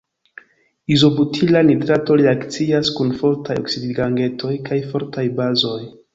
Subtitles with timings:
[0.95, 5.81] Izobutila nitrato reakcias kun fortaj oksidigagentoj kaj fortaj bazoj.